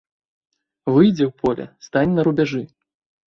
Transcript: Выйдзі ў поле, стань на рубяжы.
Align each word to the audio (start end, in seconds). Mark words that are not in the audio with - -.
Выйдзі 0.95 1.23
ў 1.27 1.31
поле, 1.43 1.65
стань 1.89 2.13
на 2.17 2.21
рубяжы. 2.31 2.63